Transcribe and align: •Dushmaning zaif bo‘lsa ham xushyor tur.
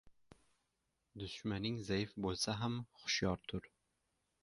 •Dushmaning 1.25 1.77
zaif 1.91 2.17
bo‘lsa 2.27 2.59
ham 2.65 2.83
xushyor 3.03 3.49
tur. 3.53 3.75